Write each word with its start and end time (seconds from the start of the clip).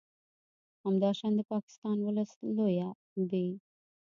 همداشان 0.85 1.31
د 1.35 1.39
پاکستان 1.51 1.97
ولس 2.01 2.31
لویه 2.57 2.89
ب 3.29 3.31